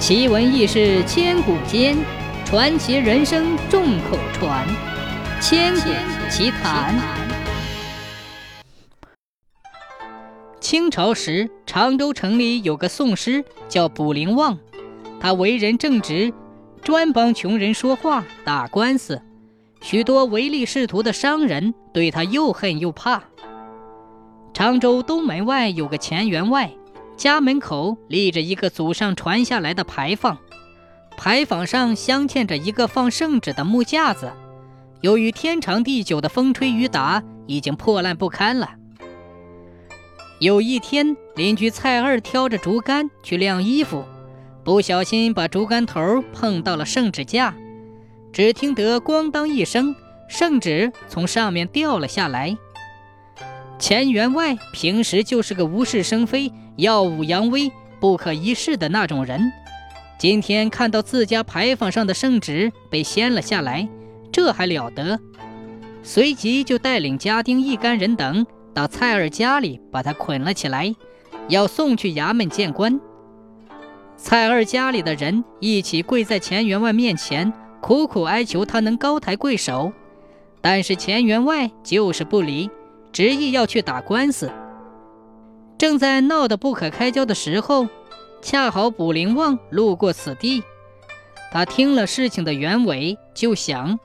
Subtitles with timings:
[0.00, 1.94] 奇闻异事千古间，
[2.46, 4.66] 传奇人生众口传。
[5.42, 5.90] 千古
[6.30, 6.98] 奇谈。
[10.58, 14.58] 清朝时，常州城里有个宋师叫卜灵旺，
[15.20, 16.32] 他为人正直，
[16.82, 19.20] 专帮穷人说话、打官司。
[19.82, 23.22] 许多唯利是图的商人对他又恨又怕。
[24.54, 26.70] 常州东门外有个钱员外，
[27.20, 30.38] 家门口立着一个祖上传下来的牌坊，
[31.18, 34.32] 牌坊上镶嵌着一个放圣旨的木架子。
[35.02, 38.70] 由于天长地久的风吹雨打，已经破烂不堪了。
[40.38, 44.02] 有一天，邻居蔡二挑着竹竿去晾衣服，
[44.64, 47.54] 不小心把竹竿头碰到了圣旨架。
[48.32, 49.94] 只听得“咣当”一声，
[50.26, 52.56] 圣旨从上面掉了下来。
[53.80, 59.50] 钱员外平时就是个无事生非、耀武扬威、不可一世的那种人，
[60.18, 63.88] 今天看到自家牌坊上的圣旨被掀了下来，
[64.30, 65.18] 这还了得？
[66.02, 70.94] 随即就带领家丁一干人等到蔡二家里，把他捆了起来，
[71.48, 73.00] 要送去衙门见官。
[74.14, 77.50] 蔡二家里的人一起跪在钱员外面前。
[77.80, 79.90] 苦苦哀求他能高抬贵手，
[80.60, 82.68] 但是钱员外就是不理，
[83.12, 84.50] 执意要去打官司。
[85.78, 87.88] 正在闹得不可开交的时候，
[88.42, 90.62] 恰好卜灵旺路过此地，
[91.52, 93.98] 他听了事情的原委，就想：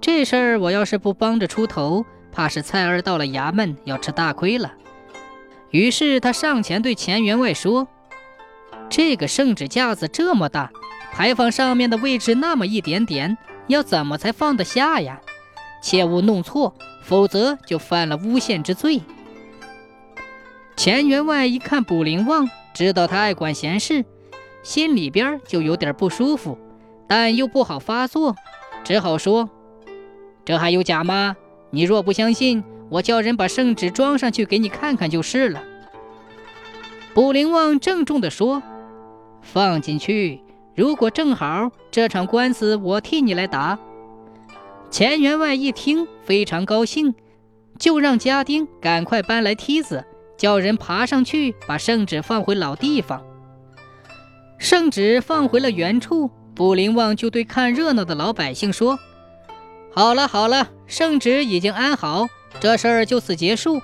[0.00, 4.72] 这事儿我要是不帮着出头，怕是蔡儿到了衙门要吃大亏了。
[5.70, 7.88] 于是他上前对钱员外说
[8.90, 10.70] ：“这个圣旨架子这么大。”
[11.12, 15.20] 牌坊上面的位置那么一点点，要怎么才放得下呀？
[15.80, 16.74] 切勿弄错，
[17.04, 19.02] 否则就犯了诬陷之罪。
[20.74, 24.04] 钱员外一看卜灵旺，知道他爱管闲事，
[24.62, 26.58] 心里边就有点不舒服，
[27.06, 28.34] 但又不好发作，
[28.82, 29.48] 只好说
[30.44, 31.36] ：“这还有假吗？
[31.70, 35.62] 你若不相信，我叫人把圣旨装上去给你看看就是了。”
[37.14, 38.62] 卜灵旺郑重地说
[39.42, 40.40] ：“放进去。”
[40.74, 43.78] 如果正好这场官司我替你来打，
[44.90, 47.14] 钱员外一听非常高兴，
[47.78, 50.04] 就让家丁赶快搬来梯子，
[50.36, 53.22] 叫人爬上去把圣旨放回老地方。
[54.58, 58.98] 圣旨放回了原处，卜灵旺就对看热闹的老百姓说
[59.92, 62.28] ：“好了好了，圣旨已经安好，
[62.60, 63.82] 这事儿就此结束。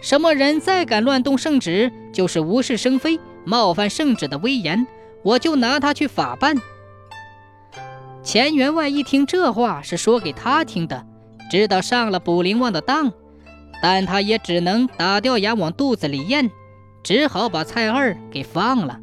[0.00, 4.86] 什么人再敢乱动圣旨，就是无事生非，冒犯圣旨的威严。”
[5.24, 6.56] 我就拿他去法办。
[8.28, 11.06] 钱员外一听这话是说给他听的，
[11.50, 13.10] 知道上了卜灵旺的当，
[13.82, 16.50] 但他也只能打掉牙往肚子里咽，
[17.02, 19.00] 只好把蔡二给放了。